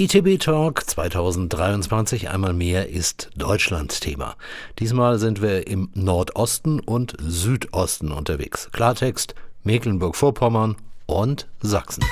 ITB 0.00 0.40
Talk 0.40 0.88
2023 0.88 2.30
einmal 2.30 2.54
mehr 2.54 2.88
ist 2.88 3.28
Deutschland 3.36 4.00
Thema. 4.00 4.34
Diesmal 4.78 5.18
sind 5.18 5.42
wir 5.42 5.66
im 5.66 5.90
Nordosten 5.92 6.80
und 6.80 7.14
Südosten 7.20 8.10
unterwegs. 8.10 8.70
Klartext 8.72 9.34
Mecklenburg-Vorpommern 9.62 10.76
und 11.04 11.48
Sachsen. 11.60 12.02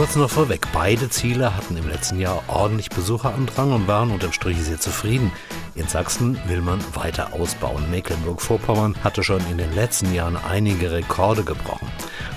Kurz 0.00 0.16
noch 0.16 0.30
vorweg, 0.30 0.66
beide 0.72 1.10
Ziele 1.10 1.54
hatten 1.54 1.76
im 1.76 1.86
letzten 1.86 2.18
Jahr 2.18 2.42
ordentlich 2.46 2.88
Besucherandrang 2.88 3.74
und 3.74 3.86
waren 3.86 4.10
unterm 4.10 4.32
Strich 4.32 4.56
sehr 4.56 4.80
zufrieden. 4.80 5.30
In 5.74 5.88
Sachsen 5.88 6.38
will 6.46 6.62
man 6.62 6.82
weiter 6.94 7.34
ausbauen. 7.34 7.90
Mecklenburg-Vorpommern 7.90 8.96
hatte 9.04 9.22
schon 9.22 9.42
in 9.50 9.58
den 9.58 9.74
letzten 9.74 10.14
Jahren 10.14 10.38
einige 10.38 10.90
Rekorde 10.90 11.44
gebrochen. 11.44 11.86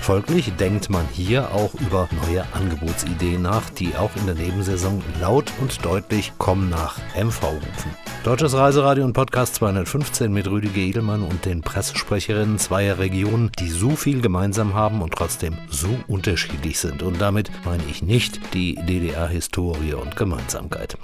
Folglich 0.04 0.52
denkt 0.56 0.90
man 0.90 1.08
hier 1.14 1.50
auch 1.52 1.72
über 1.80 2.10
neue 2.26 2.44
Angebotsideen 2.52 3.40
nach, 3.40 3.70
die 3.70 3.96
auch 3.96 4.14
in 4.16 4.26
der 4.26 4.34
Nebensaison 4.34 5.02
laut 5.18 5.50
und 5.62 5.82
deutlich 5.82 6.34
Komm 6.36 6.68
nach 6.68 6.98
MV 7.16 7.42
rufen. 7.42 7.96
Deutsches 8.22 8.54
Reiseradio 8.54 9.02
und 9.06 9.14
Podcast 9.14 9.54
215 9.54 10.30
mit 10.30 10.46
Rüdiger 10.46 10.76
Edelmann 10.76 11.22
und 11.22 11.46
den 11.46 11.62
Pressesprecherinnen 11.62 12.58
zweier 12.58 12.98
Regionen, 12.98 13.50
die 13.58 13.70
so 13.70 13.96
viel 13.96 14.20
gemeinsam 14.20 14.74
haben 14.74 15.00
und 15.00 15.14
trotzdem 15.14 15.56
so 15.70 15.88
unterschiedlich 16.06 16.78
sind. 16.78 17.02
Und 17.02 17.22
damit 17.22 17.50
meine 17.64 17.84
ich 17.90 18.02
nicht 18.02 18.52
die 18.52 18.74
DDR-Historie 18.74 19.94
und 19.94 20.16
Gemeinsamkeit. 20.16 20.98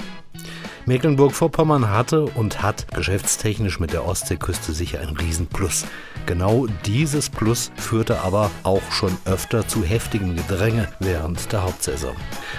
Mecklenburg-Vorpommern 0.87 1.91
hatte 1.91 2.25
und 2.25 2.63
hat 2.63 2.87
geschäftstechnisch 2.95 3.81
mit 3.81 3.93
der 3.93 4.07
Ostseeküste 4.07 4.73
sicher 4.73 5.01
ein 5.01 5.17
Riesenplus. 5.17 5.85
Genau 6.27 6.67
dieses 6.87 7.31
Plus 7.31 7.71
führte 7.77 8.21
aber 8.21 8.51
auch 8.63 8.83
schon 8.91 9.17
öfter 9.25 9.67
zu 9.67 9.85
heftigem 9.85 10.37
Gedränge 10.37 10.89
während 10.99 11.53
der 11.53 11.63
Hauptsaison. 11.63 12.15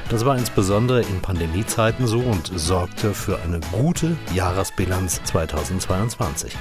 Das 0.10 0.26
war 0.26 0.38
insbesondere 0.38 1.02
in 1.02 1.22
Pandemiezeiten 1.22 2.08
so 2.08 2.20
und 2.20 2.52
sorgte 2.56 3.14
für 3.14 3.40
eine 3.42 3.60
gute 3.72 4.16
Jahresbilanz 4.34 5.22
2022. 5.24 6.56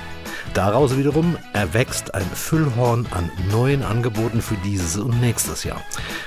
Daraus 0.55 0.97
wiederum 0.97 1.37
erwächst 1.53 2.15
ein 2.15 2.25
Füllhorn 2.25 3.07
an 3.13 3.31
neuen 3.51 3.83
Angeboten 3.83 4.41
für 4.41 4.57
dieses 4.65 4.97
und 4.97 5.21
nächstes 5.21 5.65
Jahr. 5.65 5.81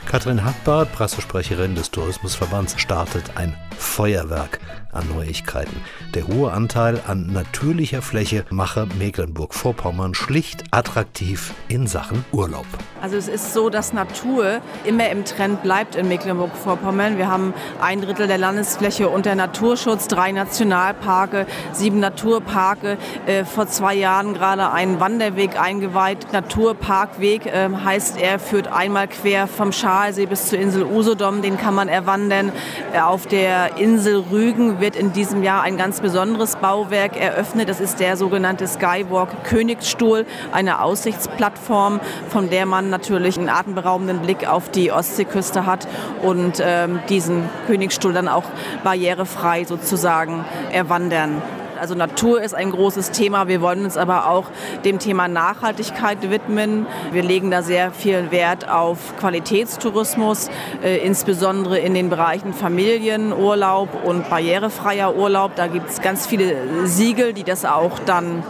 Katrin 0.06 0.46
Hackbart, 0.46 0.92
Pressesprecherin 0.94 1.76
des 1.76 1.92
Tourismusverbands, 1.92 2.80
startet 2.80 3.36
ein 3.36 3.56
Feuerwerk 3.78 4.60
an 4.94 5.08
Neuigkeiten. 5.14 5.76
Der 6.14 6.28
hohe 6.28 6.52
Anteil 6.52 7.02
an 7.08 7.28
natürlicher 7.34 8.02
Fläche 8.02 8.46
mache 8.50 8.88
Mecklenburg-Vorpommern 8.98 10.14
schlicht 10.14 10.64
attraktiv 10.72 11.54
in 11.68 11.88
Sachen 11.88 12.24
Urlaub. 12.32 12.66
Also 13.02 13.18
es 13.18 13.28
ist 13.28 13.54
so, 13.54 13.70
dass 13.70 13.94
Natur 13.94 14.62
immer 14.86 15.10
im 15.10 15.26
Trend 15.26 15.64
bleibt 15.64 15.96
in 15.96 16.08
Mecklenburg-Vorpommern. 16.08 17.18
Wir 17.18 17.28
haben 17.28 17.54
ein 17.82 18.02
Drittel 18.02 18.28
der 18.28 18.38
Landesfläche 18.38 19.10
unter 19.10 19.36
Naturschutz, 19.36 20.08
drei 20.08 20.32
Nationalparke, 20.32 21.48
sieben 21.74 22.00
Naturparke. 22.00 22.98
Äh, 23.26 23.46
vor 23.46 23.68
zwei 23.68 23.96
Jahren 23.96 24.34
gerade 24.34 24.72
einen 24.72 25.00
Wanderweg 25.00 25.60
eingeweiht. 25.60 26.32
Naturparkweg 26.32 27.46
äh, 27.46 27.70
heißt, 27.84 28.22
er 28.22 28.40
führt 28.40 28.68
einmal 28.68 29.08
quer 29.08 29.48
vom 29.48 29.72
Schalsee 29.72 30.26
bis 30.26 30.50
zur 30.50 30.60
Insel 30.60 30.84
Usedom. 30.84 31.42
Den 31.42 31.58
kann 31.58 31.76
man 31.76 31.88
erwandern. 31.88 32.52
Äh, 32.94 33.00
auf 33.02 33.28
der 33.28 33.78
Insel 33.78 34.24
Rügen 34.32 34.80
wird 34.84 34.98
in 34.98 35.14
diesem 35.14 35.44
Jahr 35.44 35.62
ein 35.64 35.78
ganz 35.78 36.02
besonderes 36.02 36.58
Bauwerk 36.58 37.16
eröffnet. 37.16 37.70
Das 37.70 37.80
ist 37.80 38.02
der 38.02 38.18
sogenannte 38.18 38.68
Skywalk 38.68 39.46
Königsstuhl, 39.46 40.26
eine 40.52 40.82
Aussichtsplattform, 40.82 42.02
von 42.28 42.50
der 42.50 42.66
man 42.66 42.90
natürlich 42.90 43.40
einen 43.40 43.48
atemberaubenden 43.48 44.20
Blick 44.20 44.46
auf 44.46 44.70
die 44.70 44.92
Ostseeküste 44.92 45.66
hat 45.66 45.88
und 46.22 46.62
ähm, 46.62 47.00
diesen 47.08 47.50
Königsstuhl 47.66 48.12
dann 48.12 48.28
auch 48.28 48.44
barrierefrei 48.84 49.64
sozusagen 49.64 50.44
erwandern. 50.74 51.42
Also 51.84 51.96
Natur 51.96 52.42
ist 52.42 52.56
ein 52.56 52.72
großes 52.72 53.12
Thema. 53.12 53.50
Wir 53.50 53.60
wollen 53.60 53.84
uns 53.84 53.98
aber 53.98 54.30
auch 54.30 54.46
dem 54.86 55.00
Thema 55.00 55.28
Nachhaltigkeit 55.28 56.30
widmen. 56.30 56.86
Wir 57.12 57.24
legen 57.24 57.52
da 57.52 57.62
sehr 57.62 57.92
viel 57.92 58.32
Wert 58.32 58.70
auf 58.70 59.18
Qualitätstourismus, 59.20 60.50
äh, 60.82 61.00
insbesondere 61.06 61.78
in 61.80 61.94
den 61.94 62.10
Bereichen 62.10 62.54
Familienurlaub 62.54 64.06
und 64.06 64.30
barrierefreier 64.30 65.14
Urlaub. 65.14 65.58
Da 65.58 65.68
gibt 65.68 65.90
es 65.90 66.00
ganz 66.00 66.26
viele 66.26 66.56
Siegel, 66.86 67.34
die 67.34 67.44
das 67.44 67.66
auch 67.66 68.00
dann 68.06 68.44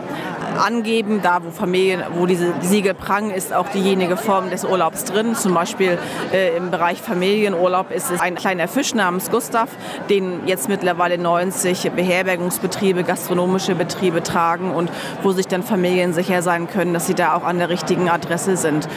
angeben. 0.58 1.22
Da, 1.22 1.44
wo 1.44 1.52
Familien, 1.52 2.04
wo 2.16 2.26
diese 2.26 2.54
Siegel 2.62 2.94
prangen, 2.94 3.32
ist 3.32 3.54
auch 3.54 3.68
diejenige 3.70 4.18
Form 4.18 4.50
des 4.50 4.66
Urlaubs 4.66 5.06
drin. 5.06 5.36
Zum 5.36 5.54
Beispiel 5.54 5.98
äh, 6.32 6.56
im 6.58 6.72
Bereich 6.72 7.02
Familienurlaub 7.02 7.92
ist 7.92 8.12
es 8.12 8.20
ein 8.22 8.36
kleiner 8.36 8.68
Fisch 8.68 8.94
namens 8.94 9.30
Gustav, 9.32 9.70
den 10.10 10.48
jetzt 10.48 10.70
mittlerweile 10.70 11.18
90 11.18 11.92
Beherbergungsbetriebe, 11.92 13.04
gastronomische 13.04 13.76
Betriebe 13.76 14.24
tragen 14.24 14.74
und 14.74 14.92
wo 15.22 15.32
sich 15.32 15.48
dann 15.48 15.64
Familien 15.64 16.14
sicher 16.14 16.42
sein 16.42 16.68
können, 16.68 16.94
dass 16.94 17.08
sie 17.08 17.16
da 17.16 17.36
auch 17.36 17.44
an 17.44 17.60
der 17.60 17.70
richtigen 17.70 18.10
Adresse 18.10 18.58
sind. 18.58 18.88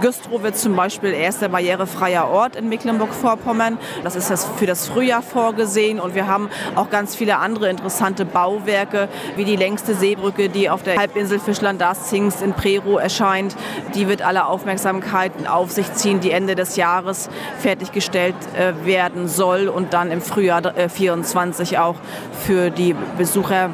Güstrow 0.00 0.42
wird 0.42 0.56
zum 0.56 0.76
Beispiel 0.76 1.12
erster 1.12 1.48
barrierefreier 1.48 2.28
Ort 2.28 2.56
in 2.56 2.68
Mecklenburg-Vorpommern. 2.68 3.78
Das 4.04 4.14
ist 4.14 4.30
das 4.30 4.44
für 4.44 4.66
das 4.66 4.86
Frühjahr 4.88 5.22
vorgesehen 5.22 6.00
und 6.00 6.14
wir 6.14 6.26
haben 6.26 6.50
auch 6.74 6.90
ganz 6.90 7.16
viele 7.16 7.38
andere 7.38 7.68
interessante 7.70 8.24
Bauwerke, 8.24 9.08
wie 9.36 9.44
die 9.44 9.56
längste 9.56 9.94
Seebrücke, 9.94 10.48
die 10.48 10.68
auf 10.68 10.82
der 10.82 10.95
Halbinsel 10.96 11.38
Fischland-Darßings 11.38 12.42
in 12.42 12.52
Prero 12.54 12.98
erscheint. 12.98 13.56
Die 13.94 14.08
wird 14.08 14.22
alle 14.22 14.46
Aufmerksamkeit 14.46 15.32
auf 15.48 15.70
sich 15.70 15.92
ziehen, 15.94 16.20
die 16.20 16.30
Ende 16.30 16.54
des 16.54 16.76
Jahres 16.76 17.28
fertiggestellt 17.58 18.34
äh, 18.56 18.86
werden 18.86 19.28
soll 19.28 19.68
und 19.68 19.92
dann 19.92 20.10
im 20.10 20.20
Frühjahr 20.20 20.62
2024 20.62 21.72
äh, 21.72 21.78
auch 21.78 21.96
für 22.44 22.70
die 22.70 22.94
Besucher 23.18 23.70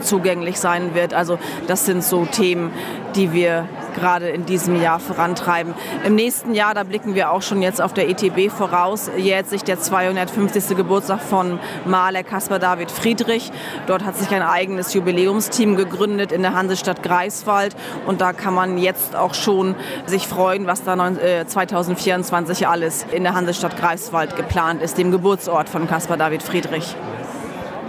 zugänglich 0.00 0.58
sein 0.58 0.94
wird. 0.94 1.14
Also 1.14 1.38
das 1.66 1.86
sind 1.86 2.02
so 2.02 2.24
Themen, 2.24 2.72
die 3.14 3.32
wir 3.32 3.68
gerade 3.90 4.28
in 4.28 4.46
diesem 4.46 4.80
Jahr 4.80 5.00
vorantreiben. 5.00 5.74
Im 6.04 6.14
nächsten 6.14 6.54
Jahr, 6.54 6.74
da 6.74 6.84
blicken 6.84 7.14
wir 7.14 7.30
auch 7.30 7.42
schon 7.42 7.62
jetzt 7.62 7.80
auf 7.80 7.92
der 7.92 8.08
ETB 8.08 8.50
voraus, 8.50 9.10
jährt 9.16 9.48
sich 9.48 9.64
der 9.64 9.80
250. 9.80 10.76
Geburtstag 10.76 11.20
von 11.20 11.58
Maler 11.84 12.22
Caspar 12.22 12.58
David 12.58 12.90
Friedrich. 12.90 13.50
Dort 13.86 14.04
hat 14.04 14.16
sich 14.16 14.30
ein 14.30 14.42
eigenes 14.42 14.94
Jubiläumsteam 14.94 15.76
gegründet 15.76 16.32
in 16.32 16.42
der 16.42 16.54
Hansestadt 16.54 17.02
Greifswald 17.02 17.76
und 18.06 18.20
da 18.20 18.32
kann 18.32 18.54
man 18.54 18.78
jetzt 18.78 19.16
auch 19.16 19.34
schon 19.34 19.74
sich 20.06 20.26
freuen, 20.26 20.66
was 20.66 20.84
da 20.84 20.96
2024 20.96 22.62
äh, 22.62 22.64
alles 22.66 23.06
in 23.10 23.22
der 23.22 23.34
Hansestadt 23.34 23.76
Greifswald 23.76 24.36
geplant 24.36 24.82
ist, 24.82 24.98
dem 24.98 25.10
Geburtsort 25.10 25.68
von 25.68 25.88
Caspar 25.88 26.16
David 26.16 26.42
Friedrich. 26.42 26.94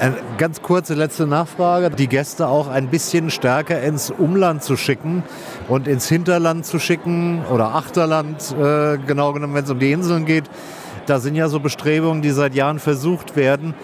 Eine 0.02 0.16
ganz 0.40 0.64
kurze 0.64 0.96
letzte 0.96 1.28
Nachfrage. 1.28 1.92
Die 1.92 2.08
Gäste 2.08 2.48
auch 2.48 2.68
ein 2.68 2.88
bisschen 2.88 3.30
stärker 3.30 3.84
ins 3.84 4.10
Umland 4.10 4.64
zu 4.64 4.76
schicken 4.76 5.22
und 5.68 5.88
ins 5.88 6.10
Hinterland 6.10 6.66
zu 6.66 6.80
schicken 6.80 7.46
oder 7.54 7.76
Achterland, 7.76 8.52
äh, 8.60 8.98
genau 8.98 9.32
genommen, 9.32 9.54
wenn 9.54 9.64
es 9.64 9.70
um 9.70 9.78
die 9.78 9.92
Inseln 9.92 10.26
geht. 10.26 10.46
Da 11.06 11.20
sind 11.20 11.36
ja 11.36 11.50
so 11.50 11.60
Bestrebungen, 11.60 12.24
die 12.24 12.32
seit 12.32 12.56
Jahren 12.56 12.80
versucht 12.80 13.36
werden. 13.36 13.76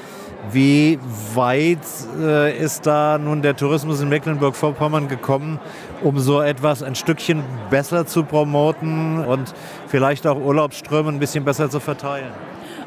Wie 0.51 0.97
weit 1.35 1.85
äh, 2.19 2.57
ist 2.57 2.87
da 2.87 3.19
nun 3.19 3.43
der 3.43 3.55
Tourismus 3.55 4.01
in 4.01 4.09
Mecklenburg-Vorpommern 4.09 5.09
gekommen, 5.09 5.59
um 6.01 6.17
so 6.17 6.41
etwas 6.41 6.81
ein 6.81 6.95
Stückchen 6.95 7.43
besser 7.69 8.07
zu 8.07 8.23
promoten 8.23 9.23
und 9.23 9.53
vielleicht 9.87 10.25
auch 10.25 10.37
Urlaubsströme 10.39 11.09
ein 11.09 11.19
bisschen 11.19 11.45
besser 11.45 11.69
zu 11.69 11.79
verteilen? 11.79 12.31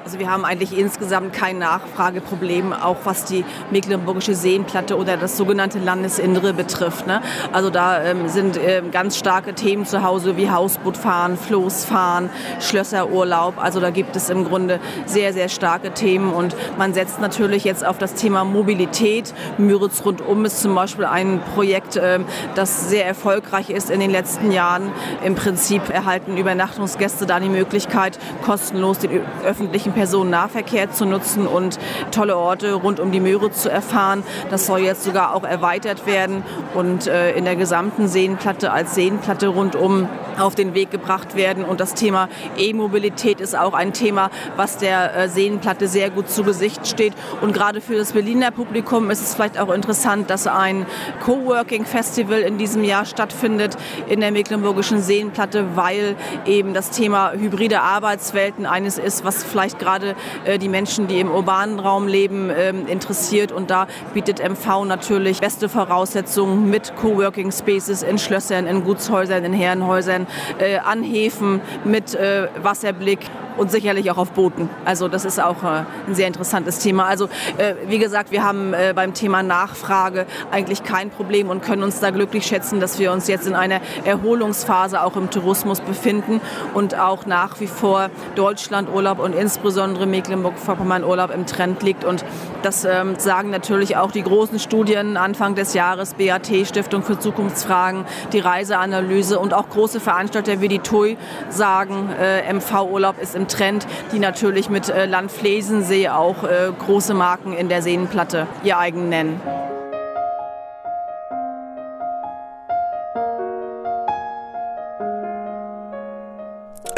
Also 0.03 0.19
wir 0.19 0.31
haben 0.31 0.47
eigentlich 0.47 0.77
insgesamt 0.77 1.35
kein 1.35 1.59
Nachfrageproblem, 1.59 2.73
auch 2.73 2.97
was 3.05 3.27
die 3.27 3.45
Mecklenburgische 3.71 4.35
Seenplatte 4.35 4.97
oder 4.97 5.19
das 5.19 5.37
sogenannte 5.37 5.79
Landesinnere 5.79 6.55
betrifft. 6.55 7.07
Ne? 7.07 7.21
Also 7.53 7.69
da 7.69 8.03
ähm, 8.03 8.27
sind 8.29 8.59
ähm, 8.59 8.93
ganz 8.93 9.19
starke 9.19 9.53
Themen 9.53 9.85
zu 9.85 10.03
Hause 10.03 10.39
wie 10.39 10.51
Hausbootfahren, 10.51 11.37
Floßfahren, 11.37 12.31
Schlösserurlaub. 12.61 13.63
Also 13.63 13.79
da 13.79 13.91
gibt 13.91 14.17
es 14.17 14.31
im 14.31 14.45
Grunde 14.45 14.81
sehr, 15.05 15.35
sehr 15.35 15.51
starke 15.51 15.93
Themen 15.93 16.33
und 16.33 16.57
man 16.79 16.95
setzt 16.95 17.21
natürlich 17.21 17.65
jetzt 17.65 17.85
auf 17.85 17.99
das 17.99 18.15
Thema 18.15 18.45
Mobilität. 18.45 19.35
Müritz 19.59 20.03
rundum 20.03 20.47
ist 20.47 20.63
zum 20.63 20.75
Beispiel 20.75 21.05
ein 21.05 21.43
Projekt, 21.55 22.01
ähm, 22.03 22.25
das 22.55 22.89
sehr 22.89 23.05
erfolgreich 23.05 23.69
ist 23.69 23.91
in 23.91 24.01
den 24.01 24.11
letzten 24.11 24.51
Jahren. 24.51 24.93
Im 25.23 25.35
Prinzip 25.35 25.91
erhalten 25.91 26.39
Übernachtungsgäste 26.39 27.27
da 27.27 27.39
die 27.39 27.51
Möglichkeit, 27.51 28.19
kostenlos 28.47 29.01
den 29.01 29.21
öffentlichen 29.45 29.90
öffentlichen 29.91 29.93
Personennahverkehr 29.93 30.91
zu 30.91 31.05
nutzen 31.05 31.47
und 31.47 31.79
tolle 32.11 32.37
Orte 32.37 32.75
rund 32.75 33.01
um 33.01 33.13
die 33.13 33.21
Möhre 33.21 33.51
zu 33.51 33.71
erfahren. 33.71 34.23
Das 34.51 34.67
soll 34.67 34.81
jetzt 34.81 35.05
sogar 35.05 35.35
auch 35.35 35.45
erweitert 35.45 36.07
werden 36.07 36.43
und 36.75 37.07
äh, 37.07 37.33
in 37.33 37.45
der 37.45 37.57
gesamten 37.57 38.09
Seenplatte 38.09 38.73
als 38.73 38.95
Seenplatte 38.95 39.49
rundum 39.49 40.09
auf 40.39 40.55
den 40.55 40.75
Weg 40.75 40.91
gebracht 40.91 41.37
werden. 41.37 41.65
Und 41.65 41.81
das 41.81 41.95
Thema 41.95 42.29
E-Mobilität 42.57 43.41
ist 43.41 43.57
auch 43.57 43.75
ein 43.75 43.93
Thema, 43.93 44.31
was 44.57 44.79
der 44.79 45.15
äh, 45.15 45.29
Seenplatte 45.29 45.89
sehr 45.89 46.11
gut 46.11 46.31
zu 46.31 46.45
Gesicht 46.45 46.87
steht. 46.87 47.15
Und 47.41 47.53
gerade 47.53 47.81
für 47.81 47.97
das 47.97 48.13
Berliner 48.13 48.51
Publikum 48.51 49.11
ist 49.11 49.21
es 49.21 49.35
vielleicht 49.35 49.59
auch 49.59 49.71
interessant, 49.71 50.31
dass 50.31 50.47
ein 50.47 50.87
Coworking 51.25 51.85
Festival 51.85 52.41
in 52.41 52.59
diesem 52.59 52.85
Jahr 52.85 53.05
stattfindet 53.05 53.77
in 54.09 54.21
der 54.21 54.33
Mecklenburgischen 54.33 55.03
Seenplatte, 55.03 55.77
weil 55.77 56.17
eben 56.47 56.75
das 56.75 56.91
Thema 56.91 57.33
hybride 57.33 57.81
Arbeitswelten 57.81 58.67
eines 58.67 58.99
ist, 58.99 59.25
was 59.25 59.45
vielleicht 59.45 59.79
gerade 59.81 60.15
äh, 60.45 60.59
die 60.59 60.69
Menschen, 60.69 61.09
die 61.09 61.19
im 61.19 61.31
urbanen 61.31 61.81
Raum 61.81 62.07
leben, 62.07 62.51
äh, 62.51 62.71
interessiert. 62.71 63.51
Und 63.51 63.71
da 63.71 63.87
bietet 64.15 64.41
MV 64.41 64.85
natürlich 64.85 65.41
beste 65.41 65.69
Voraussetzungen 65.69 66.71
mit 66.71 66.95
Coworking 66.97 67.51
Spaces 67.51 68.03
in 68.03 68.19
Schlössern, 68.19 68.67
in 68.67 68.85
Gutshäusern, 68.85 69.45
in 69.45 69.53
Herrenhäusern, 69.53 70.27
äh, 70.59 70.79
an 70.79 71.03
Häfen 71.03 71.61
mit 71.85 72.15
äh, 72.15 72.49
Wasserblick 72.63 73.21
und 73.61 73.71
sicherlich 73.71 74.11
auch 74.11 74.17
auf 74.17 74.31
Booten. 74.31 74.71
Also 74.87 75.09
das 75.09 75.27
ist 75.27 75.39
auch 75.39 75.63
äh, 75.63 75.85
ein 76.09 76.15
sehr 76.15 76.27
interessantes 76.27 76.79
Thema. 76.79 77.05
Also 77.05 77.27
äh, 77.59 77.75
wie 77.89 77.99
gesagt, 77.99 78.31
wir 78.31 78.43
haben 78.43 78.73
äh, 78.73 78.95
beim 78.97 79.13
Thema 79.13 79.43
Nachfrage 79.43 80.25
eigentlich 80.51 80.83
kein 80.83 81.11
Problem 81.11 81.51
und 81.51 81.63
können 81.63 81.83
uns 81.83 82.01
da 82.01 82.09
glücklich 82.11 82.47
schätzen, 82.47 82.81
dass 82.81 82.99
wir 82.99 83.13
uns 83.13 83.29
jetzt 83.29 83.47
in 83.47 83.55
einer 83.55 83.83
Erholungsphase 84.05 85.03
auch 85.03 85.15
im 85.15 85.29
Tourismus 85.29 85.83
befinden 85.83 86.41
und 86.73 86.99
auch 86.99 87.27
nach 87.27 87.61
wie 87.61 87.67
vor 87.67 88.09
Deutschlandurlaub 88.35 89.19
und 89.19 89.35
insbesondere 89.35 90.07
Mecklenburg-Vorpommern 90.07 91.05
Urlaub 91.05 91.31
im 91.31 91.45
Trend 91.45 91.83
liegt. 91.83 92.05
Und 92.05 92.25
das 92.63 92.87
ähm, 92.87 93.19
sagen 93.19 93.51
natürlich 93.51 93.99
auch 93.99 94.11
die 94.11 94.23
großen 94.23 94.59
Studien 94.59 95.19
Anfang 95.19 95.55
des 95.55 95.75
Jahres, 95.75 96.15
BAT, 96.15 96.49
Stiftung 96.65 97.03
für 97.03 97.19
Zukunftsfragen, 97.19 98.07
die 98.33 98.39
Reiseanalyse 98.39 99.39
und 99.39 99.53
auch 99.53 99.69
große 99.69 100.01
Veranstalter 100.01 100.63
wie 100.63 100.69
die 100.69 100.79
TUI 100.79 101.19
sagen, 101.51 102.09
äh, 102.19 102.51
MV-Urlaub 102.55 103.21
ist 103.21 103.35
im 103.35 103.49
Trend, 103.51 103.87
die 104.13 104.19
natürlich 104.19 104.71
mit 104.71 104.89
äh, 104.89 105.07
Landflesensee 105.07 106.09
auch 106.09 106.45
äh, 106.45 106.73
große 106.79 107.15
Marken 107.15 107.53
in 107.53 107.69
der 107.69 107.83
Seenplatte 107.83 108.47
ihr 108.65 108.79
eigen 108.79 109.09
nennen. 109.09 109.41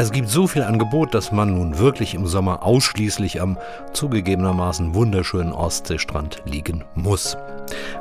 Es 0.03 0.11
gibt 0.11 0.29
so 0.29 0.49
viel 0.49 0.63
Angebot, 0.63 1.15
dass 1.15 1.31
man 1.31 1.55
nun 1.55 1.79
wirklich 1.79 2.15
im 2.15 2.27
Sommer 2.27 2.65
ausschließlich 2.65 3.41
am 3.41 3.57
zugegebenermaßen 3.93 4.95
wunderschönen 4.95 5.53
Ostseestrand 5.53 6.43
liegen 6.45 6.85
muss. 6.95 7.37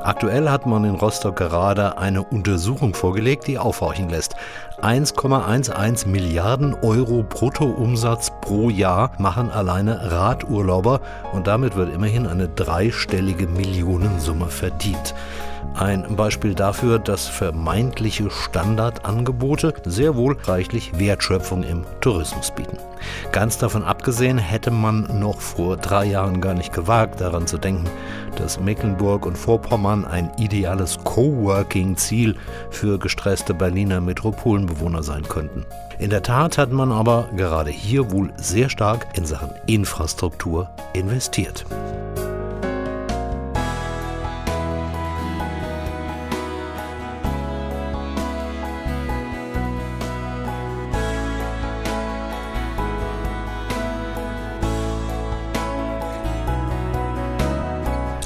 Aktuell 0.02 0.50
hat 0.50 0.66
man 0.66 0.84
in 0.84 0.96
Rostock 0.96 1.36
gerade 1.36 1.98
eine 1.98 2.24
Untersuchung 2.24 2.94
vorgelegt, 2.94 3.48
die 3.48 3.58
aufhorchen 3.58 4.10
lässt. 4.10 4.36
1,11 4.82 6.08
Milliarden 6.08 6.74
Euro 6.82 7.24
Bruttoumsatz 7.24 8.32
pro 8.42 8.70
Jahr 8.70 9.12
machen 9.20 9.52
alleine 9.52 10.12
Radurlauber 10.12 11.02
und 11.34 11.48
damit 11.48 11.76
wird 11.76 11.94
immerhin 11.94 12.26
eine 12.26 12.48
dreistellige 12.48 13.48
Millionensumme 13.48 14.48
verdient. 14.48 15.14
Ein 15.74 16.16
Beispiel 16.16 16.54
dafür, 16.54 17.00
dass 17.00 17.28
vermeintliche 17.28 18.30
Standardangebote 18.30 19.74
sehr 19.86 20.16
wohl 20.16 20.38
reichlich 20.44 20.98
Wertschöpfung 21.00 21.64
im 21.64 21.86
Tourismus 22.02 22.52
bieten. 22.52 22.78
Ganz 23.32 23.58
davon 23.58 23.84
abgesehen 23.84 24.38
hätte 24.38 24.70
man 24.70 25.20
noch 25.20 25.40
vor 25.40 25.78
drei 25.78 26.06
Jahren 26.06 26.42
gar 26.42 26.54
nicht 26.54 26.74
gewagt, 26.74 27.22
daran 27.22 27.48
zu 27.48 27.58
denken, 27.58 27.90
dass 28.36 28.60
Mecklenburg 28.60 29.26
und 29.26 29.38
Vorpommern 29.38 30.06
ein 30.06 30.32
ideales 30.38 31.00
Coworking-Ziel 31.04 32.36
für 32.70 33.00
gestresste 33.00 33.54
Berliner 33.54 34.02
Metropolenbewohner 34.02 35.04
sein 35.04 35.24
könnten. 35.24 35.66
In 36.00 36.10
der 36.10 36.24
Tat 36.24 36.58
hat 36.58 36.72
man 36.72 36.92
aber 36.92 37.30
gerade 37.36 37.70
hier 37.70 38.12
wohl 38.12 38.32
sehr 38.36 38.70
stark 38.70 39.08
in 39.16 39.26
Sachen 39.26 39.52
Infrastruktur 39.68 40.70
investiert. 40.94 41.66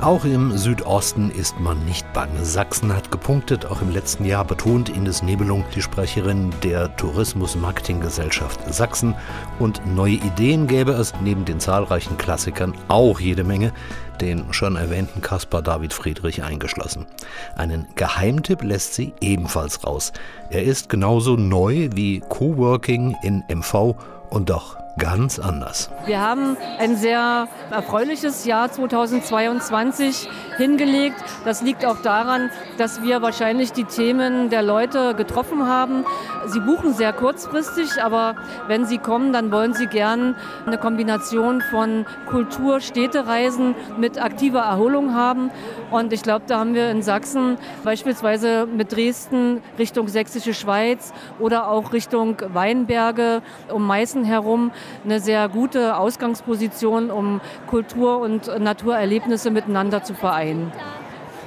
Auch 0.06 0.24
im 0.24 0.56
Südosten 0.56 1.31
ist 1.31 1.60
man 1.60 1.84
nicht 1.84 2.13
bange. 2.13 2.46
Sachsen 2.46 2.96
hat 2.96 3.10
gepunktet, 3.10 3.66
auch 3.66 3.81
im 3.81 3.90
letzten 3.90 4.24
Jahr 4.24 4.46
betont 4.46 4.88
Ines 4.88 5.24
Nebelung, 5.24 5.66
die 5.74 5.81
Sprecherin 5.81 6.52
der 6.62 6.96
Tourismus-Marketing-Gesellschaft 6.96 8.72
Sachsen. 8.72 9.16
Und 9.57 9.84
neue 9.96 10.13
Ideen 10.13 10.68
gäbe 10.68 10.92
es 10.92 11.12
neben 11.24 11.44
den 11.44 11.60
zahlreichen 11.60 12.19
Klassikern 12.19 12.75
auch 12.88 13.19
jede 13.19 13.44
Menge, 13.44 13.74
den 14.22 14.54
schon 14.54 14.75
erwähnten 14.75 15.22
Caspar 15.22 15.63
David 15.63 15.92
Friedrich 15.92 16.44
eingeschlossen. 16.44 17.08
Einen 17.56 17.88
Geheimtipp 17.96 18.62
lässt 18.62 18.94
sie 18.94 19.12
ebenfalls 19.22 19.84
raus. 19.88 20.13
Er 20.51 20.62
ist 20.62 20.88
genauso 20.88 21.36
neu 21.36 21.90
wie 21.94 22.19
Coworking 22.19 23.18
in 23.24 23.44
MV 23.50 23.96
und 24.30 24.51
doch 24.51 24.85
ganz 24.97 25.39
anders. 25.39 25.89
Wir 26.06 26.21
haben 26.21 26.56
ein 26.80 26.95
sehr 26.95 27.47
erfreuliches 27.71 28.45
Jahr 28.45 28.71
2022 28.71 30.30
hingelegt. 30.57 31.18
Das 31.44 31.62
liegt 31.62 31.86
auch 31.86 32.01
daran, 32.01 32.50
dass 32.77 33.01
wir 33.03 33.21
wahrscheinlich 33.21 33.74
die 33.74 33.83
Themen 33.83 34.50
der 34.50 34.62
Leute 34.62 35.13
getroffen 35.15 35.68
haben. 35.68 36.06
Sie 36.47 36.59
buchen 36.59 36.94
sehr 36.94 37.12
kurzfristig, 37.12 38.01
aber 38.01 38.36
wenn 38.68 38.86
sie 38.86 38.97
kommen, 38.97 39.33
dann 39.33 39.51
wollen 39.51 39.74
sie 39.74 39.88
gern 39.88 40.36
eine 40.65 40.77
Kombination 40.77 41.62
von 41.62 42.06
Kultur, 42.30 42.80
Städtereisen 42.80 43.75
mit 43.98 44.21
aktiver 44.21 44.62
Erholung 44.62 45.13
haben. 45.13 45.51
Und 45.91 46.13
ich 46.13 46.24
glaube, 46.24 46.45
da 46.48 46.59
haben 46.59 46.74
wir 46.74 46.89
in 46.89 47.01
Sachsen 47.01 47.57
beispielsweise 47.83 48.65
mit 48.65 48.95
Dresden 48.95 49.62
Richtung 49.77 50.07
Sächsische 50.07 50.53
Schweiz 50.53 51.13
oder 51.39 51.68
auch 51.68 51.94
Richtung 51.94 52.38
Weinberge 52.53 53.41
um 53.71 53.86
Meißen 53.86 54.24
herum 54.24 54.71
eine 55.04 55.20
sehr 55.20 55.50
gute 55.50 55.98
Ausgangsposition, 55.98 57.12
um 57.12 57.42
Kultur- 57.68 58.20
und 58.20 58.48
Naturerlebnisse 58.60 59.52
miteinander 59.52 60.04
zu 60.04 60.14
vereinen. 60.14 60.72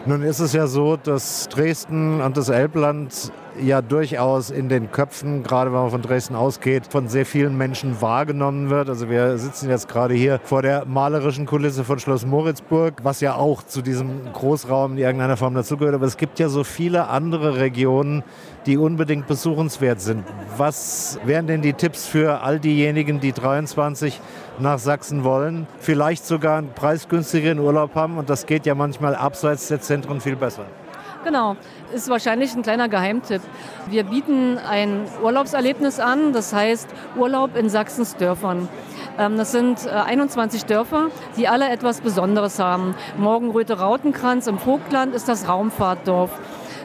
Nun 0.06 0.22
ist 0.22 0.40
es 0.40 0.52
ja 0.52 0.66
so, 0.66 0.96
dass 0.96 1.48
Dresden 1.48 2.20
und 2.20 2.36
das 2.36 2.48
Elbland 2.48 3.32
ja 3.62 3.82
durchaus 3.82 4.50
in 4.50 4.68
den 4.68 4.90
Köpfen, 4.90 5.42
gerade 5.42 5.72
wenn 5.72 5.80
man 5.80 5.90
von 5.90 6.02
Dresden 6.02 6.34
ausgeht, 6.34 6.86
von 6.90 7.08
sehr 7.08 7.26
vielen 7.26 7.56
Menschen 7.56 8.00
wahrgenommen 8.00 8.70
wird. 8.70 8.88
Also 8.88 9.08
wir 9.08 9.38
sitzen 9.38 9.68
jetzt 9.68 9.88
gerade 9.88 10.14
hier 10.14 10.40
vor 10.44 10.62
der 10.62 10.84
malerischen 10.84 11.46
Kulisse 11.46 11.84
von 11.84 11.98
Schloss 11.98 12.26
Moritzburg, 12.26 13.00
was 13.02 13.20
ja 13.20 13.34
auch 13.34 13.62
zu 13.62 13.82
diesem 13.82 14.32
Großraum 14.32 14.92
in 14.92 14.98
irgendeiner 14.98 15.36
Form 15.36 15.54
dazugehört. 15.54 15.94
Aber 15.94 16.06
es 16.06 16.16
gibt 16.16 16.38
ja 16.38 16.48
so 16.48 16.64
viele 16.64 17.08
andere 17.08 17.56
Regionen, 17.56 18.22
die 18.66 18.76
unbedingt 18.76 19.26
besuchenswert 19.26 20.00
sind. 20.00 20.24
Was 20.56 21.18
wären 21.24 21.46
denn 21.46 21.62
die 21.62 21.72
Tipps 21.72 22.06
für 22.06 22.42
all 22.42 22.60
diejenigen, 22.60 23.20
die 23.20 23.32
23 23.32 24.20
nach 24.58 24.78
Sachsen 24.78 25.24
wollen, 25.24 25.66
vielleicht 25.78 26.26
sogar 26.26 26.58
einen 26.58 26.72
preisgünstigeren 26.74 27.58
Urlaub 27.58 27.94
haben 27.94 28.18
und 28.18 28.28
das 28.28 28.46
geht 28.46 28.66
ja 28.66 28.74
manchmal 28.74 29.14
abseits 29.14 29.68
der 29.68 29.80
Zentren 29.80 30.20
viel 30.20 30.36
besser? 30.36 30.64
Genau, 31.28 31.56
ist 31.92 32.08
wahrscheinlich 32.08 32.54
ein 32.54 32.62
kleiner 32.62 32.88
Geheimtipp. 32.88 33.42
Wir 33.90 34.04
bieten 34.04 34.56
ein 34.56 35.04
Urlaubserlebnis 35.22 36.00
an, 36.00 36.32
das 36.32 36.54
heißt 36.54 36.88
Urlaub 37.18 37.54
in 37.54 37.68
Sachsens 37.68 38.16
Dörfern. 38.16 38.66
Ähm, 39.18 39.36
das 39.36 39.52
sind 39.52 39.86
21 39.86 40.62
äh, 40.62 40.66
Dörfer, 40.66 41.10
die 41.36 41.46
alle 41.46 41.68
etwas 41.68 42.00
Besonderes 42.00 42.58
haben. 42.58 42.94
Morgenröte 43.18 43.78
Rautenkranz 43.78 44.46
im 44.46 44.58
Vogtland 44.58 45.14
ist 45.14 45.28
das 45.28 45.46
Raumfahrtdorf. 45.46 46.30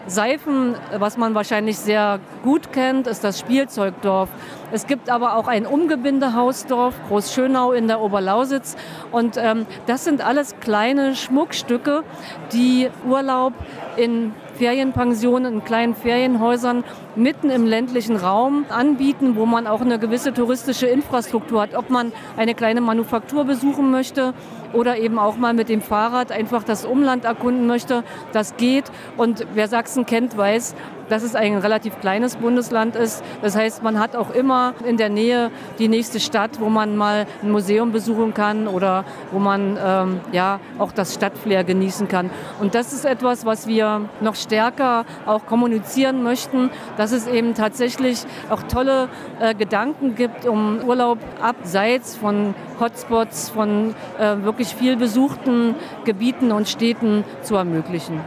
Seifen, 0.08 0.76
was 0.98 1.18
man 1.18 1.34
wahrscheinlich 1.34 1.78
sehr 1.78 2.20
gut 2.44 2.74
kennt, 2.74 3.08
ist 3.08 3.24
das 3.24 3.40
Spielzeugdorf. 3.40 4.30
Es 4.72 4.86
gibt 4.86 5.10
aber 5.10 5.36
auch 5.36 5.48
ein 5.48 5.66
Umgebindehausdorf, 5.66 6.94
Großschönau 7.08 7.72
in 7.72 7.88
der 7.88 8.02
Oberlausitz. 8.02 8.76
Und 9.12 9.38
ähm, 9.38 9.66
das 9.88 10.04
sind 10.04 10.22
alles 10.22 10.60
kleine 10.60 11.16
Schmuckstücke, 11.16 12.04
die 12.52 12.90
Urlaub 13.08 13.54
in 13.96 14.34
Ferienpensionen, 14.56 15.56
in 15.56 15.64
kleinen 15.64 15.96
Ferienhäusern 15.96 16.84
mitten 17.16 17.50
im 17.50 17.66
ländlichen 17.66 18.16
Raum 18.16 18.66
anbieten, 18.70 19.36
wo 19.36 19.46
man 19.46 19.68
auch 19.68 19.82
eine 19.82 20.00
gewisse 20.00 20.34
touristische 20.34 20.88
Infrastruktur 20.88 21.62
hat. 21.62 21.76
Ob 21.76 21.90
man 21.90 22.12
eine 22.38 22.56
kleine 22.56 22.82
Manufaktur 22.82 23.46
besuchen 23.46 23.92
möchte 23.92 24.34
oder 24.74 24.98
eben 24.98 25.20
auch 25.20 25.38
mal 25.38 25.54
mit 25.54 25.70
dem 25.70 25.82
Fahrrad 25.82 26.32
einfach 26.32 26.64
das 26.64 26.86
Umland 26.86 27.26
erkunden 27.26 27.68
möchte, 27.68 28.04
das 28.32 28.58
geht. 28.58 28.86
Und 29.18 29.46
wer 29.54 29.68
Sachsen 29.68 30.06
kennt, 30.06 30.36
weiß, 30.38 30.76
dass 31.10 31.24
es 31.24 31.36
ein 31.36 31.58
relativ 31.58 32.00
kleines 32.00 32.38
Bundesland 32.38 32.96
ist. 32.96 33.24
Das 33.42 33.56
heißt, 33.56 33.84
man 33.84 34.00
hat 34.00 34.16
auch 34.16 34.32
immer 34.32 34.74
in 34.86 34.98
der 34.98 35.10
Nähe 35.10 35.52
die 35.80 35.88
nächste 35.88 36.20
Stadt, 36.20 36.60
wo 36.60 36.70
man 36.70 36.96
mal 36.96 37.28
ein 37.42 37.52
Museum 37.52 37.92
besuchen 37.92 38.34
kann 38.34 38.68
oder 38.68 39.06
wo 39.32 39.40
man 39.40 39.78
ähm, 39.84 40.22
ja 40.32 40.60
auch 40.80 40.92
das 40.92 41.14
Stadtflair 41.14 41.64
genießen 41.64 42.08
kann. 42.08 42.30
Und 42.60 42.74
das 42.76 42.94
ist 42.94 43.06
etwas, 43.06 43.46
was 43.46 43.68
wir 43.68 44.10
noch 44.22 44.36
stärker 44.36 45.06
auch 45.26 45.46
kommunizieren 45.46 46.24
möchten, 46.24 46.70
dass 47.04 47.12
es 47.12 47.28
eben 47.28 47.54
tatsächlich 47.54 48.20
auch 48.50 48.64
tolle 48.64 49.10
äh, 49.42 49.54
Gedanken 49.54 50.16
gibt, 50.16 50.46
um 50.46 50.80
Urlaub 50.86 51.18
abseits 51.42 52.16
von 52.16 52.56
Hotspots, 52.80 53.50
von 53.50 53.94
äh, 54.18 54.38
wirklich 54.44 54.70
viel 54.74 54.96
besuchten 54.96 55.76
Gebieten 56.06 56.54
und 56.54 56.70
Städten 56.70 57.26
zu 57.42 57.58
ermöglichen. 57.58 58.22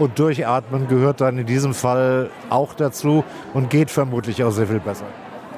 Und 0.00 0.18
Durchatmen 0.18 0.88
gehört 0.88 1.20
dann 1.20 1.38
in 1.38 1.46
diesem 1.46 1.74
Fall 1.74 2.30
auch 2.50 2.74
dazu 2.74 3.22
und 3.54 3.70
geht 3.70 3.88
vermutlich 3.88 4.42
auch 4.42 4.50
sehr 4.50 4.66
viel 4.66 4.80
besser. 4.80 5.06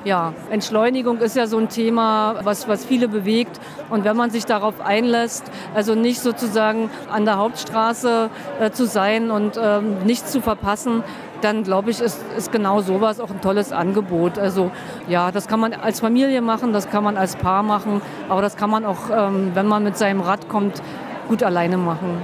Ja, 0.04 0.32
Entschleunigung 0.50 1.18
ist 1.18 1.36
ja 1.36 1.46
so 1.46 1.58
ein 1.58 1.68
Thema, 1.68 2.36
was, 2.42 2.66
was 2.68 2.86
viele 2.86 3.06
bewegt. 3.06 3.60
Und 3.90 4.04
wenn 4.04 4.16
man 4.16 4.30
sich 4.30 4.46
darauf 4.46 4.80
einlässt, 4.80 5.44
also 5.74 5.94
nicht 5.94 6.20
sozusagen 6.20 6.90
an 7.10 7.26
der 7.26 7.36
Hauptstraße 7.36 8.30
äh, 8.60 8.70
zu 8.70 8.86
sein 8.86 9.30
und 9.30 9.60
ähm, 9.62 9.98
nichts 10.04 10.32
zu 10.32 10.40
verpassen, 10.40 11.04
dann 11.42 11.62
glaube 11.62 11.90
ich, 11.90 12.00
ist, 12.00 12.20
ist 12.36 12.52
genau 12.52 12.80
sowas 12.80 13.20
auch 13.20 13.30
ein 13.30 13.40
tolles 13.40 13.72
Angebot. 13.72 14.38
Also 14.38 14.70
ja, 15.08 15.30
das 15.32 15.48
kann 15.48 15.60
man 15.60 15.72
als 15.72 16.00
Familie 16.00 16.40
machen, 16.42 16.72
das 16.72 16.88
kann 16.90 17.04
man 17.04 17.16
als 17.16 17.36
Paar 17.36 17.62
machen, 17.62 18.00
aber 18.28 18.42
das 18.42 18.56
kann 18.56 18.70
man 18.70 18.84
auch, 18.84 19.10
ähm, 19.12 19.52
wenn 19.54 19.66
man 19.66 19.84
mit 19.84 19.96
seinem 19.96 20.20
Rad 20.20 20.48
kommt, 20.48 20.82
gut 21.28 21.42
alleine 21.42 21.76
machen. 21.76 22.22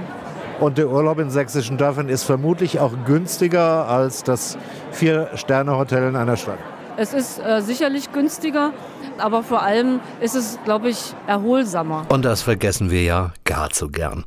Und 0.59 0.77
der 0.77 0.89
Urlaub 0.89 1.19
in 1.19 1.29
sächsischen 1.29 1.77
Dörfern 1.77 2.09
ist 2.09 2.23
vermutlich 2.23 2.79
auch 2.79 2.93
günstiger 3.05 3.87
als 3.87 4.23
das 4.23 4.57
Vier-Sterne-Hotel 4.91 6.09
in 6.09 6.15
einer 6.15 6.35
Stadt. 6.35 6.57
Es 6.99 7.13
ist 7.13 7.39
äh, 7.39 7.61
sicherlich 7.61 8.11
günstiger, 8.11 8.71
aber 9.19 9.43
vor 9.43 9.61
allem 9.61 9.99
ist 10.21 10.35
es, 10.35 10.59
glaube 10.65 10.89
ich, 10.89 11.13
erholsamer. 11.27 12.05
Und 12.09 12.25
das 12.25 12.41
vergessen 12.41 12.91
wir 12.91 13.03
ja 13.03 13.33
gar 13.43 13.69
zu 13.69 13.89
gern. 13.89 14.23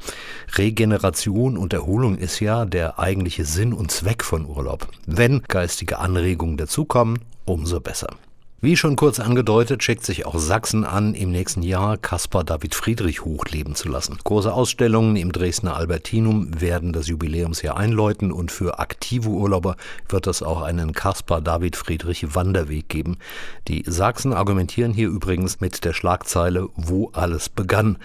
Regeneration 0.56 1.56
und 1.56 1.73
Erholung 1.73 2.16
ist 2.16 2.40
ja 2.40 2.64
der 2.64 2.99
eigentliche 2.99 3.44
Sinn 3.44 3.73
und 3.73 3.90
Zweck 3.90 4.25
von 4.25 4.47
Urlaub. 4.47 4.88
Wenn 5.06 5.42
geistige 5.42 5.99
Anregungen 5.99 6.56
dazukommen, 6.56 7.20
umso 7.44 7.80
besser. 7.80 8.09
Wie 8.62 8.76
schon 8.76 8.95
kurz 8.95 9.21
angedeutet, 9.21 9.83
schickt 9.83 10.05
sich 10.05 10.26
auch 10.26 10.37
Sachsen 10.37 10.85
an, 10.85 11.14
im 11.14 11.31
nächsten 11.31 11.62
Jahr 11.62 11.97
Caspar 11.97 12.45
David 12.45 12.75
Friedrich 12.75 13.25
hochleben 13.25 13.75
zu 13.75 13.88
lassen. 13.88 14.19
Große 14.23 14.52
Ausstellungen 14.52 15.17
im 15.17 15.33
Dresdner 15.33 15.79
Albertinum 15.79 16.61
werden 16.61 16.93
das 16.93 17.09
Jubiläumsjahr 17.09 17.79
einläuten 17.79 18.31
und 18.31 18.52
für 18.52 18.79
aktive 18.79 19.31
Urlauber 19.31 19.76
wird 20.11 20.26
es 20.26 20.43
auch 20.43 20.61
einen 20.61 20.93
Caspar 20.93 21.40
David 21.40 21.75
Friedrich 21.75 22.35
Wanderweg 22.35 22.90
geben. 22.90 23.17
Die 23.67 23.83
Sachsen 23.87 24.35
argumentieren 24.35 24.93
hier 24.93 25.09
übrigens 25.09 25.61
mit 25.61 25.83
der 25.87 25.95
Schlagzeile 25.95 26.69
Wo 26.76 27.09
alles 27.14 27.49
begann. 27.49 27.97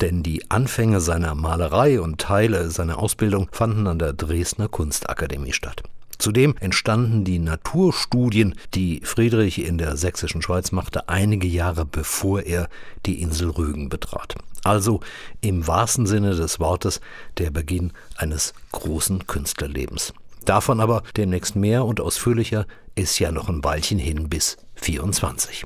Denn 0.00 0.22
die 0.22 0.48
Anfänge 0.48 1.00
seiner 1.00 1.34
Malerei 1.34 2.00
und 2.00 2.20
Teile 2.20 2.70
seiner 2.70 3.00
Ausbildung 3.00 3.48
fanden 3.50 3.88
an 3.88 3.98
der 3.98 4.12
Dresdner 4.12 4.68
Kunstakademie 4.68 5.52
statt. 5.52 5.82
Zudem 6.18 6.54
entstanden 6.60 7.24
die 7.24 7.38
Naturstudien, 7.38 8.54
die 8.74 9.00
Friedrich 9.04 9.64
in 9.64 9.78
der 9.78 9.96
sächsischen 9.96 10.42
Schweiz 10.42 10.72
machte, 10.72 11.08
einige 11.08 11.46
Jahre 11.46 11.84
bevor 11.84 12.42
er 12.42 12.68
die 13.06 13.20
Insel 13.20 13.50
Rügen 13.50 13.88
betrat. 13.88 14.34
Also 14.62 15.00
im 15.40 15.66
wahrsten 15.66 16.06
Sinne 16.06 16.34
des 16.34 16.58
Wortes 16.60 17.00
der 17.38 17.50
Beginn 17.50 17.92
eines 18.16 18.54
großen 18.72 19.26
Künstlerlebens. 19.26 20.14
Davon 20.44 20.80
aber 20.80 21.02
demnächst 21.16 21.56
mehr 21.56 21.84
und 21.84 22.00
ausführlicher 22.00 22.66
ist 22.94 23.18
ja 23.18 23.32
noch 23.32 23.48
ein 23.48 23.64
Weilchen 23.64 23.98
hin 23.98 24.28
bis 24.28 24.56
24. 24.76 25.64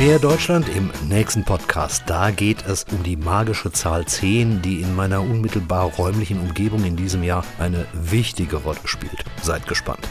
Mehr 0.00 0.18
Deutschland 0.18 0.66
im 0.74 0.90
nächsten 1.10 1.44
Podcast. 1.44 2.04
Da 2.06 2.30
geht 2.30 2.64
es 2.66 2.86
um 2.90 3.02
die 3.02 3.18
magische 3.18 3.70
Zahl 3.70 4.06
10, 4.06 4.62
die 4.62 4.80
in 4.80 4.96
meiner 4.96 5.20
unmittelbar 5.20 5.90
räumlichen 5.90 6.40
Umgebung 6.40 6.84
in 6.84 6.96
diesem 6.96 7.22
Jahr 7.22 7.44
eine 7.58 7.84
wichtige 7.92 8.56
Rolle 8.56 8.80
spielt. 8.84 9.22
Seid 9.42 9.66
gespannt. 9.66 10.08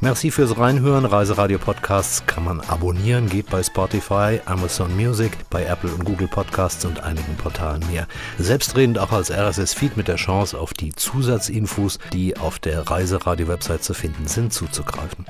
Merci 0.00 0.30
fürs 0.30 0.58
Reinhören. 0.58 1.04
Reiseradio 1.04 1.58
Podcasts 1.58 2.24
kann 2.26 2.44
man 2.44 2.60
abonnieren, 2.60 3.28
geht 3.28 3.50
bei 3.50 3.62
Spotify, 3.62 4.40
Amazon 4.44 4.94
Music, 4.96 5.32
bei 5.50 5.64
Apple 5.64 5.90
und 5.90 6.04
Google 6.04 6.28
Podcasts 6.28 6.84
und 6.84 7.02
einigen 7.02 7.36
Portalen 7.36 7.82
mehr. 7.90 8.06
Selbstredend 8.38 8.98
auch 8.98 9.12
als 9.12 9.30
RSS-Feed 9.30 9.96
mit 9.96 10.08
der 10.08 10.16
Chance, 10.16 10.58
auf 10.58 10.74
die 10.74 10.92
Zusatzinfos, 10.92 11.98
die 12.12 12.36
auf 12.36 12.58
der 12.58 12.88
Reiseradio-Website 12.88 13.82
zu 13.82 13.94
finden 13.94 14.26
sind, 14.26 14.52
zuzugreifen. 14.52 15.26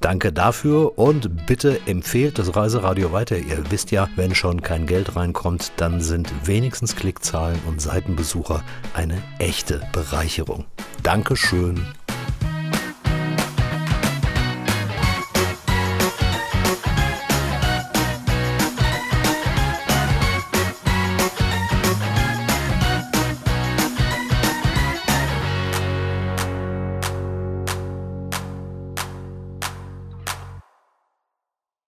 Danke 0.00 0.32
dafür 0.32 0.98
und 0.98 1.46
bitte 1.46 1.80
empfehlt 1.86 2.38
das 2.38 2.54
Reiseradio 2.54 3.12
weiter. 3.12 3.38
Ihr 3.38 3.70
wisst 3.70 3.90
ja, 3.90 4.08
wenn 4.16 4.34
schon 4.34 4.62
kein 4.62 4.86
Geld 4.86 5.16
reinkommt, 5.16 5.72
dann 5.76 6.00
sind 6.00 6.32
wenigstens 6.44 6.96
Klickzahlen 6.96 7.58
und 7.66 7.80
Seitenbesucher 7.80 8.62
eine 8.94 9.22
echte 9.38 9.80
Bereicherung. 9.92 10.64
Dankeschön 11.02 11.86